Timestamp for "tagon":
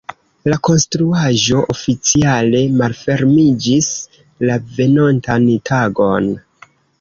5.73-6.33